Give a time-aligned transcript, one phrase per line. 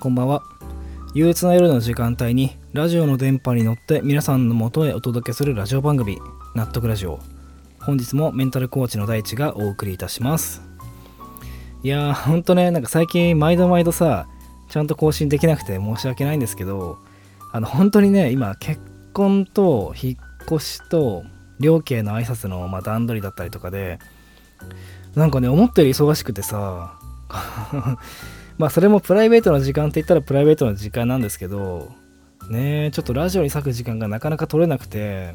[0.00, 0.44] こんばんは。
[1.12, 6.18] 憂鬱な夜の時間帯にラジオの電波に乗って皆さんの元へお届けするラジオ番組
[6.54, 7.18] 納得ラジオ
[7.80, 10.62] 本日もメンタルコーチの大地がお送りいたします
[11.82, 14.28] いやーほんとねなんか最近毎度毎度さ
[14.68, 16.98] ちゃんと更新できなくて申し訳ないんですけど
[17.52, 18.80] あの本当にね今結
[19.14, 21.24] 婚と引っ越しと
[21.58, 23.98] 両家の挨拶の、まあ、段取りだったりとかで
[25.16, 26.96] なんかね思ったより忙しくてさ
[28.58, 31.90] まあそれもプライベートの時間って言ったらプライベートの時間なんですけど
[32.50, 35.34] ねちょっとラジオに割く時間がなかなか取れなくて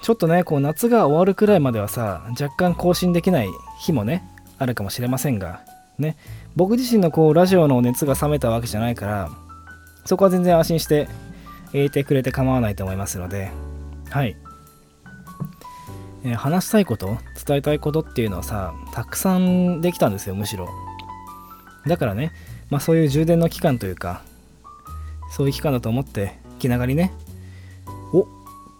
[0.00, 4.24] ちょっとねこう夏が終わるくらいまではさ若干更新できない日もね
[4.58, 5.62] あるかもしれませんが
[5.98, 6.16] ね
[6.56, 9.30] 僕自身のこうラジオの熱が冷めたわけじゃないから
[10.06, 11.08] そこは全然安心して
[11.72, 13.50] いてくれて構わないと思いますので
[14.10, 14.36] はい、
[16.24, 20.68] え、話したいこと伝えたいことっていうのはさたくさんできたんですよむしろ。
[21.86, 22.32] だからね、
[22.70, 24.22] まあそういう充電の期間というか、
[25.30, 27.12] そういう期間だと思って気長にね、
[28.12, 28.26] お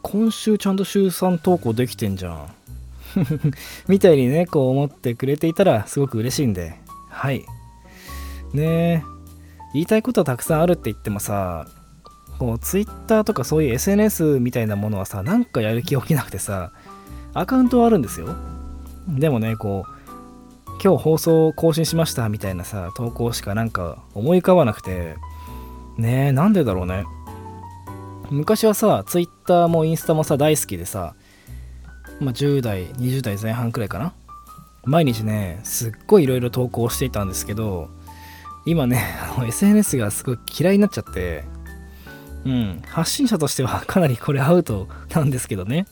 [0.03, 2.55] 今週ちゃんと週3投稿できてんじゃん。
[3.89, 6.77] みたいにね、こう思ってくれていたらすごく嬉しいんで、
[7.09, 7.45] はい。
[8.53, 9.03] ねえ、
[9.73, 11.67] 言いたいことはたくさんあるって言ってもさ、
[12.39, 16.73] こう Twitter とかそういう SNS みたいなものはさ、なんかやる気起きなくてさ、
[17.33, 18.37] アカウントはあるんですよ。
[19.09, 19.94] でもね、こう、
[20.83, 25.17] 今日放送更新しましたみたいなさ投稿しかなんか思い浮かばなくて。
[25.97, 27.05] ねえなんでだろうね。
[28.31, 31.15] 昔はさ Twitter もインスタもさ大好きでさ
[32.21, 34.13] まあ10代20代前半くらいかな。
[34.85, 37.89] 毎日ねすっごいいろいろ投稿していたんですけど
[38.67, 39.03] 今ね
[39.47, 41.45] SNS がすごい嫌いになっちゃって
[42.45, 45.87] うん発信者としてはかなりこれアウトなんですけどね。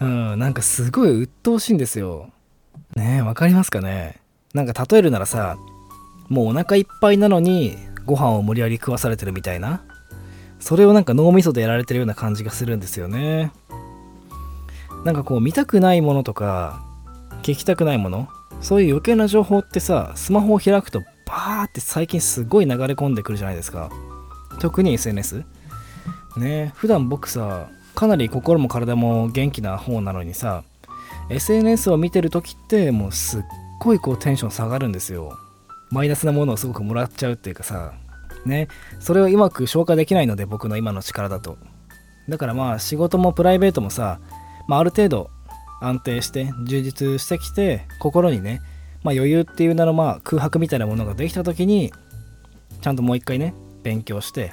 [0.00, 2.30] うんなんかすごい鬱陶しいんですよ。
[2.96, 4.20] ねえ、わかりますかね？
[4.54, 5.56] なんか例えるならさ、
[6.28, 9.82] もうお腹いっぱいなのにご飯を無理やり食わされてるみたいな。
[10.60, 13.50] それをなんか脳みそでやられてるような感じがするんですよね。
[15.04, 16.84] なんかこう見たくないものとか、
[17.42, 18.28] 聞きたくないもの、
[18.60, 23.90] そういう余計な情報ってさ、スマホを開くとバーって最近すごい流れ込んでくるじゃないですか。
[24.60, 25.44] 特に SNS。
[26.36, 30.62] ね普段僕さ、かなり心も体も元気な方なのにさ、
[31.30, 33.42] SNS を見てる時ってもうすっ
[33.80, 35.36] ごいこうテンション下がるんですよ。
[35.90, 37.92] マイナスなものをすごくもらっちゃうっていうかさ。
[38.44, 38.68] ね。
[38.98, 41.58] それをうまく消化できないので僕の今の力だと。
[42.28, 44.20] だからまあ仕事もプライベートもさ、
[44.68, 45.30] まあ、ある程度
[45.80, 48.60] 安定して充実してきて心にね、
[49.02, 51.92] まあ、余裕っていう名のまあ空白みたいなものができた時に
[52.80, 54.52] ちゃんともう一回ね勉強して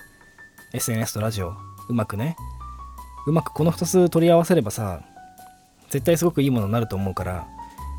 [0.73, 1.53] SNS とラジオ
[1.87, 2.35] うまくね
[3.27, 5.03] うまくこの2つ取り合わせればさ
[5.89, 7.47] 絶対すごくいいものになると思うから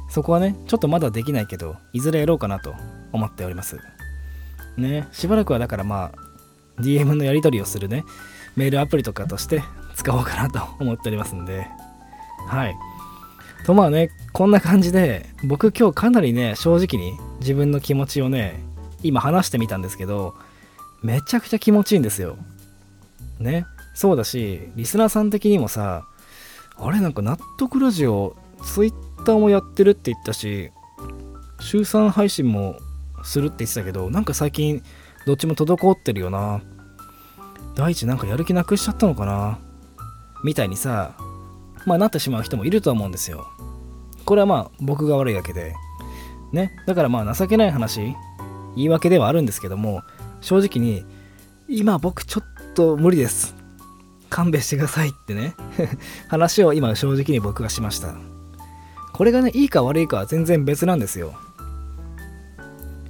[0.09, 2.75] そこはねちょっとまだできないけどいずれやろうかなと
[3.13, 3.79] 思っております。
[4.77, 6.13] ねしばらくはだからま
[6.79, 8.05] あ DM のやり取りをするね
[8.57, 9.63] メールアプリとかとして
[9.95, 11.67] 使おうかなと思っておりますんで。
[12.49, 12.75] はい。
[13.65, 18.63] とまあねこんな感じで僕今日かなりね正直に自分の気持ちをね
[19.03, 20.35] 今話してみたんですけど
[21.03, 22.37] めちゃくちゃ気持ちいいんですよ。
[23.39, 26.05] ねそうだしリスナーさん的にもさ
[26.83, 30.71] あれなんか納得ラジオ、ツイッターもやってるって言ったし、
[31.61, 32.77] 週3配信も
[33.23, 34.83] するって言ってたけど、なんか最近
[35.27, 36.63] どっちも滞ってるよな。
[37.75, 39.59] 第一なんかやる気なくしちゃったのかな
[40.43, 41.15] みたいにさ、
[41.85, 43.47] まあなってしまう人もいると思うんですよ。
[44.25, 45.75] これはまあ僕が悪いだけで。
[46.53, 46.73] ね。
[46.87, 48.17] だからまあ情けない話、
[48.75, 50.03] 言い訳ではあるんですけども、
[50.41, 51.05] 正直に、
[51.69, 53.60] 今僕ちょっと無理です。
[54.41, 55.55] 勘弁してくださいってね。
[56.29, 58.15] 話を今正直に僕がしました。
[59.13, 61.35] これがねいいか悪いかは全然別なんですよ。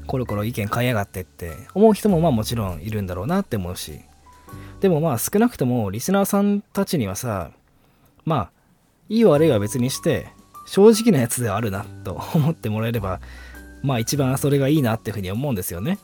[0.09, 1.57] コロコロ意見変えやがってって。
[1.73, 4.01] 思う人もまあもちろんいるんだろうなって思うし。
[4.81, 7.53] でもまあ少なくともリスナーさんたちにはさ
[8.25, 8.51] まあ
[9.09, 10.27] いい悪いは別にして
[10.67, 13.21] 正直なやつではあるなと 思ってもらえれば
[13.85, 15.99] まあ一番それがいいなっていうふうに思うんですよね。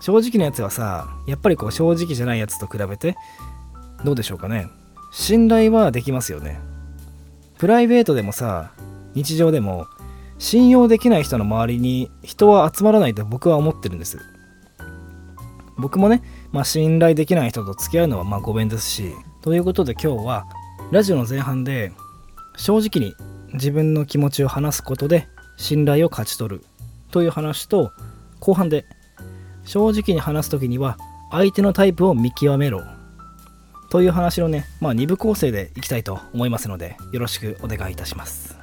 [0.00, 3.16] 正直なやつはさやっぱりこう正直じゃないやつと比べて
[4.04, 4.68] どうでしょうかね。
[5.10, 6.60] 信頼はできますよね。
[7.58, 8.72] プライベートでもさ
[9.14, 9.86] 日常でも
[10.38, 14.18] 信用できない人の周りに人は集まらないと僕は思ってるんです。
[15.76, 16.22] 僕もね、
[16.52, 19.12] まあ、信頼できない人と付き合うのはまあごめんですし
[19.42, 20.46] ということで今日は
[20.92, 21.92] ラジオの前半で
[22.56, 23.14] 正直に
[23.54, 26.64] 自分の気持ちを話すことで信頼を勝ち取る
[27.10, 27.92] という話と
[28.38, 28.84] 後半で
[29.64, 30.96] 正直に話す時には
[31.30, 32.84] 相手のタイプを見極めろ
[33.94, 38.58] という話のね、まあ、2部構成でいきたいと思いますのでよろしくお願いいたします。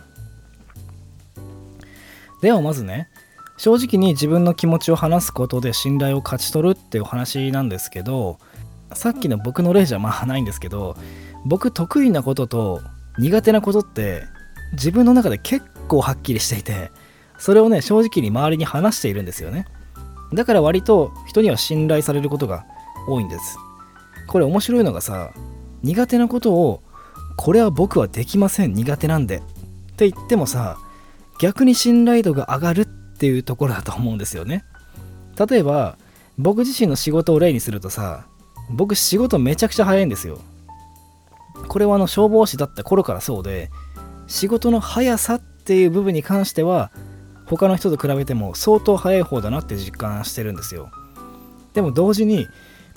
[2.42, 3.08] ではまずね
[3.56, 8.40] 正直に自分の気持ちを話すことで信頼を勝ち取るっていうお話なんですけど
[8.92, 10.98] さっきの僕の例じゃまあないんですけど
[11.46, 12.82] 僕得意なことと
[13.18, 14.24] 苦手なことって
[14.74, 16.92] 自分の中で結構はっきりしていて
[17.38, 19.66] それをね正直に周りに話しているんですよね。
[20.34, 22.66] だから割と人には信頼されることが
[23.08, 23.58] 多いんです。
[24.32, 25.34] これ面白いのがさ
[25.84, 26.82] 苦手なことを
[27.36, 29.42] これは僕はできません苦手なんでっ
[29.98, 30.78] て言ってもさ
[31.42, 34.64] 逆に信頼度が上がるっていうところだと思うんですよね。
[35.50, 35.98] 例えば
[36.38, 38.26] 僕自身の仕事を例にするとさ
[38.70, 40.40] 僕仕事めちゃくちゃ早いんですよ。
[41.68, 43.70] これはあの消防士だった頃からそうで
[44.28, 46.92] 仕事の速さっていう部分に関しては
[47.48, 50.90] 他の人と比べても相当早い方だなって実感してるんですよ。
[51.74, 52.48] でも同時に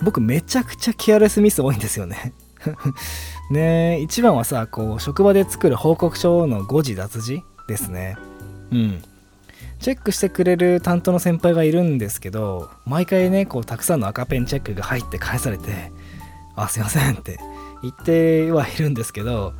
[0.01, 2.33] 僕めちゃくちゃケアレスミス多いんですよね。
[3.51, 8.17] ね一番はさこう職場で作る報告書の誤字脱字ですね。
[8.71, 9.03] うん。
[9.79, 15.91] チェックしてくれる担当の先輩がいるんですけど毎回ねこうたくさんの赤ペンチェックが入って返されて
[16.55, 17.37] 「あすいません」って
[17.83, 19.53] 言ってはいるんですけど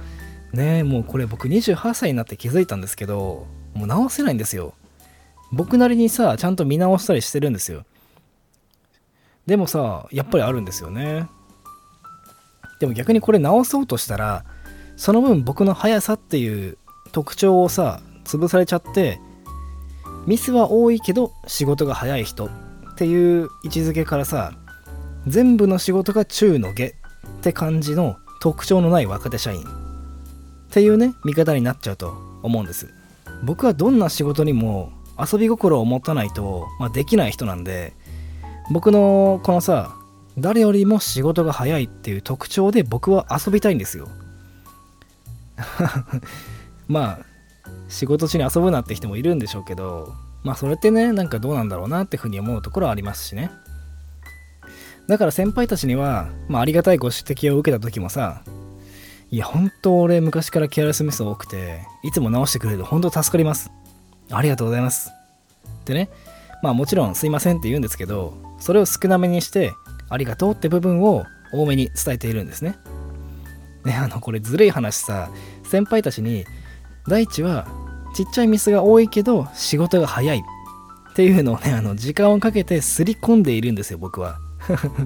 [0.54, 4.74] ねもうこれ僕28歳になって気づいたんですけどもう直せないんですよ。
[5.52, 7.84] 僕なりにさちゃんと見直したりしてるんですよ。
[9.48, 11.28] でもさやっぱりあるんですよね。
[12.80, 14.44] でも逆にこれ直そうとしたら
[14.98, 16.78] その分僕の速さっていう
[17.12, 19.20] 特徴をさ潰されちゃって
[20.26, 22.50] ミスは多いけど仕事が早い人っ
[22.96, 24.54] ていう位置づけからさ
[25.28, 26.92] 全部の仕事が中の下っ
[27.42, 29.66] て感じの特徴のない若手社員っ
[30.72, 32.14] ていうね見方になっちゃうと
[32.44, 32.94] 思うんです。
[33.44, 37.94] 僕はどんな仕事にも遊び心を持たないと、まあ、できない人なんで
[38.72, 39.96] 僕のこのさ
[40.38, 44.10] 誰よりも仕事が早いっていう特徴で僕は遊びたいんですよ。
[46.88, 47.20] まあ
[47.88, 50.14] 仕事中に遊ぶなって人もいるんでしょうけど
[50.44, 53.52] まあそれってねなんかどうなんだろうなっていうふうに思うところはありますしね。
[55.08, 58.42] だから先輩たちには、まあ、ありがたいご指摘を受けた時もさ
[59.30, 63.72] いや本当俺昔からケアレスミス多くていつも直してくれる本当助かります。
[64.32, 65.12] ありがとうございます。
[65.82, 66.10] ってね。
[66.64, 69.74] まあもちろんすいませんって言うんですけどそれを少なめにして
[70.10, 72.78] ありがとうって部分を多めに伝えているんですね。
[73.84, 75.30] ねあのこれずるい話さ。
[75.64, 76.46] 先輩たちに
[77.08, 77.68] 大地は
[78.16, 80.44] ちっちゃいミスが多いけど仕事が早い。
[81.12, 84.38] っていうのをねあの時間をかけてすり込んでいるんですよ僕は。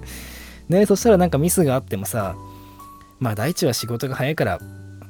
[0.70, 2.36] ねそしたらなんかミスがあってもさ
[3.20, 4.60] まあ大地は仕事が早いから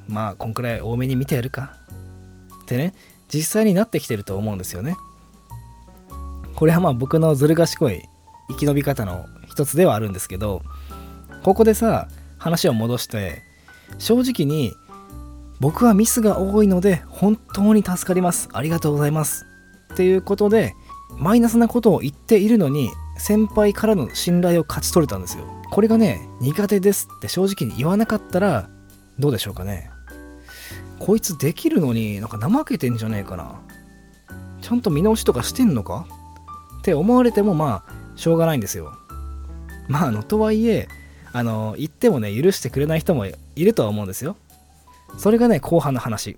[0.07, 1.73] まあこんくらい多めに見てやるか。
[2.63, 2.93] ってね
[3.33, 4.95] 実際になってきてると思うんですよね。
[6.55, 8.03] これはまあ僕のずる賢い
[8.49, 10.61] 生き延び方の一つではあるんですけど
[11.43, 13.43] ここでさ話を戻して
[13.97, 14.73] 正直に
[15.59, 18.47] 僕はミスが多いので本当に助かります。
[18.53, 19.45] ありがとうございます。
[19.93, 20.73] っていうことで
[21.17, 25.43] マイナスなことを言っているのに先輩からの信頼を勝ち取れたんですよ。
[25.71, 28.69] これがね苦手ですって正直に言わなかったら
[29.17, 29.91] どうでしょうかね。
[30.99, 33.59] こいつできるのになんか怠けてんじゃねえかな。
[34.61, 36.05] ちゃんと見直しとかしてんのか？
[36.79, 38.93] って思われてもまあしょうがないんですよ。
[39.87, 40.89] まああのとはいえ
[41.31, 44.35] あの言ってもね許してくれない人もいるとは思うんですよ。
[45.17, 46.37] それがね後半の話。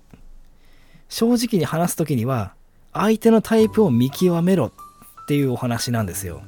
[1.08, 2.54] 正直に話す時には
[2.92, 6.42] 相手のタイプを見極めろっていうお話なんですよ。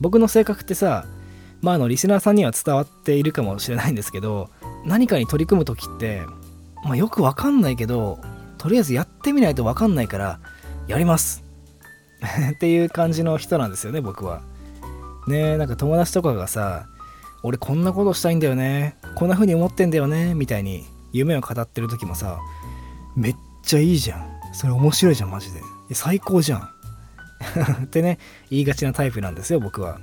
[0.00, 1.06] 僕の性格ってさ
[1.60, 4.48] まああのリスナーさんには伝わっているかもしれないんですけど
[4.84, 6.22] 何かに取り組む時って
[6.84, 8.20] まあよくわかんないけど
[8.58, 10.38] とりあえずやってみないとわかんないから
[10.86, 11.45] やります。
[12.52, 14.42] っていう感じの人なんですよね僕は。
[15.28, 16.86] ねなんか友達とかがさ
[17.42, 22.38] 俺こんなことしたいんだよねこんな風に思ってんだよねみたいに夢を語ってる時もさ
[23.16, 24.26] めっちゃいいじゃん。
[24.52, 25.60] それ面白いじゃんマジで。
[25.92, 26.68] 最高じゃん。
[27.84, 28.18] ってね
[28.50, 29.98] 言いがちなタイプなんですよ僕は。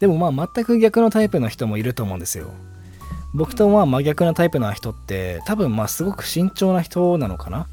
[0.00, 2.52] でもまあ全く逆のタイプの人もいると思うんですよ。
[3.32, 7.66] 僕とまあ真逆なタイプな人って多分まあすごく慎重な人なのかな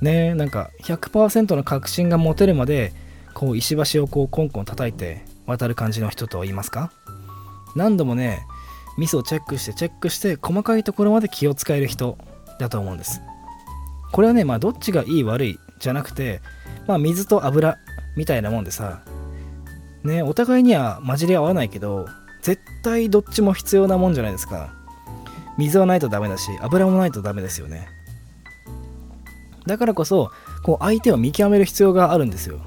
[0.00, 2.92] ねなんか100%の確信が持てるまで
[3.34, 6.92] こう石橋をこうコンコン叩いて渡る感じの人と言いますか？
[7.76, 8.42] 何度もね
[8.98, 12.18] ミスをチェックしてチェックして細かいところまで気を使える人
[12.58, 13.20] だと思うんです。
[14.12, 16.40] これはねまあどっちがいい悪いじゃなくて
[16.86, 17.78] まあ水と油
[18.16, 19.02] みたいなもんでさ
[20.02, 22.08] ねお互いには混じり合わないけど
[22.42, 24.74] 絶対どっちも必要なもんじゃないですか。
[25.58, 27.86] 水はないとダメだし油もないとダメですよね。
[29.66, 30.30] だからこそ
[30.62, 32.60] こう相手を見極める必要があるんですよ。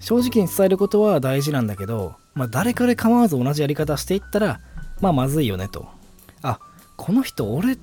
[0.00, 4.60] 正直に伝えることは大事なんだけど、まあ、誰かで構わず同じやり方していったら
[5.00, 5.86] まあまずいよねと。
[6.42, 6.58] あ
[6.96, 7.78] この人俺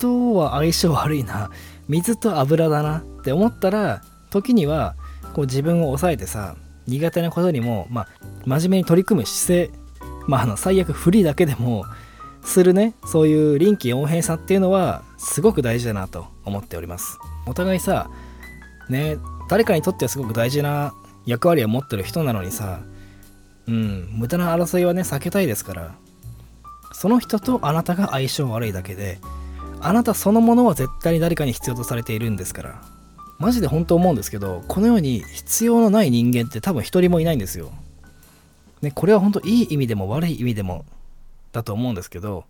[0.00, 1.50] とは相性悪いな。
[1.88, 2.98] 水と油だな。
[2.98, 4.94] って思ったら時には
[5.34, 8.08] こう自分を抑えてさ苦手なことにも、まあ、
[8.44, 9.86] 真面目に取り組む姿勢
[10.26, 11.84] まあ、あの最悪フリーだけでも
[12.42, 12.94] するね。
[13.06, 17.18] そういう臨機応変さっていうのはすごく大事だなと思っております。
[17.46, 18.10] お互いさ
[18.88, 19.16] ね
[19.48, 20.92] 誰かにとってはすごく大事な
[21.24, 22.80] 役割を持ってる人なのにさ
[23.66, 25.94] うん無駄な争いはね避けたいですから
[26.92, 29.18] その人とあなたが相性悪いだけで
[29.80, 32.82] あなたそのものは絶対に誰かに必要とされているんですから
[33.38, 37.70] マジで本当思うんですけどこの世に必要のない人間って多分一人もいないんですよ。
[38.82, 40.84] ね、これは本当いい意味でも悪い意味でも
[41.52, 42.44] だと思うんですけど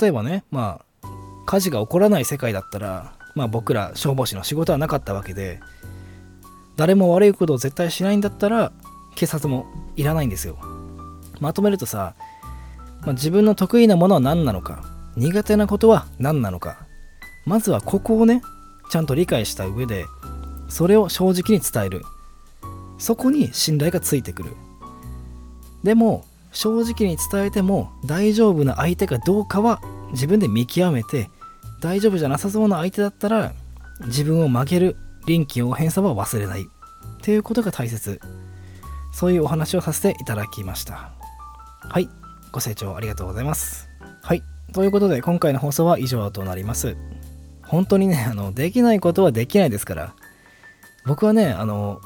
[0.00, 1.08] 例えばねまあ
[1.46, 5.60] 火事が起こらない世界だったら、まあ、僕ら消防士の仕事はなかったわけで
[6.76, 8.72] 誰も悪いことを絶対しないんだったら
[9.14, 10.58] 警察もいらないんですよ。
[11.40, 12.14] まとめるとさ、
[13.02, 14.84] まあ、自分の得意なものは何なのか
[15.16, 16.86] 苦手なことは何なのか
[17.46, 18.42] まずはここをね
[18.90, 20.06] ちゃんと理解した上で
[20.68, 22.02] それを正直に伝える。
[22.98, 24.54] そこに信頼がついてくる。
[25.82, 29.80] でも正直に伝えても大丈夫な相手かどうかは
[30.12, 31.30] 自分で見極めて
[31.80, 33.52] 大丈夫じゃなさそうな相手だったら
[34.06, 34.96] 自分を曲げる
[35.26, 36.62] 臨機応変さは忘れない。
[36.62, 36.66] っ
[37.22, 38.20] ていうことが大切。
[39.12, 41.12] そういうお話をさせていただきました。
[41.82, 42.08] はい。
[42.52, 43.88] ご清聴ありがとうございます。
[44.22, 44.42] はい。
[44.72, 46.96] ということで今回の放送は以上となります。
[47.62, 50.14] 本当にねあのできないことはできないですから。
[51.06, 52.00] 僕はねあの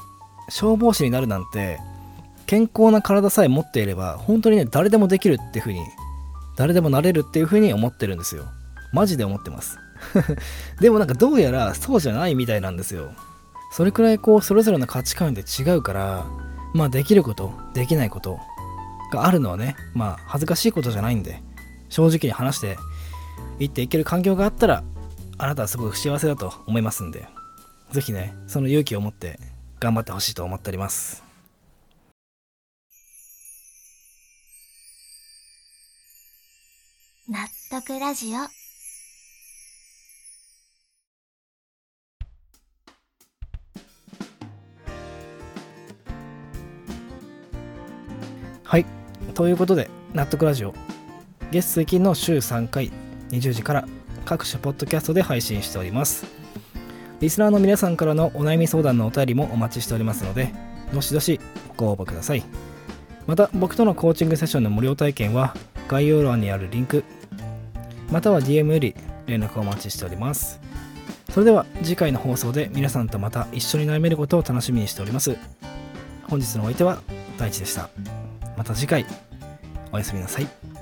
[0.49, 1.79] 消防士になるなんて
[2.45, 5.83] 健康な体さえ持っていれば本当にね誰でもできるっていう風に
[6.55, 8.45] 誰でもなれるっていう風に思ってるんですよ。
[8.95, 9.77] マジで思ってます。
[10.79, 13.11] でもなんかどうやらそうじゃないみたいなんですよ。
[13.73, 16.25] それくらいこうそれぞれの価値観で違うから
[16.73, 18.39] まあできることできないこと
[19.11, 21.43] があるのはねまあ恥ずかしいことじゃないんで
[21.89, 22.77] 正直に話して
[23.59, 24.81] 言っていける環境があったら
[25.37, 27.27] あなたはすごく幸せだと思いますんで
[27.91, 29.39] 是非ねその勇気を持って
[29.81, 31.25] 頑張ってほしいと思っております。
[37.27, 37.39] 納
[37.71, 38.54] 得ラジオ。
[49.35, 50.73] ということで納得ラジオ
[51.51, 52.89] 月水金の週3回
[53.31, 53.87] 20時から
[54.23, 56.25] 各種ポッドキャストで配信しております。
[57.19, 60.53] リスナーの皆さんからのお悩み相談のお便りもお待ちしておりますので
[60.93, 61.41] どしどし
[61.75, 62.43] ご応募ください。
[63.27, 65.53] また僕とのコーチングセッションの無料体験は
[65.89, 67.03] 概要欄にあるリンク
[68.09, 68.95] または DM より
[69.27, 70.61] 連絡をお待ちしております。
[71.29, 75.35] それでは次回の放送で皆さんとまた一緒に悩めることを楽しみにしております。
[76.23, 77.01] 本日のお相手は
[77.37, 77.89] 大地でした。
[78.57, 79.05] また次回
[79.91, 80.74] おやすみなさい。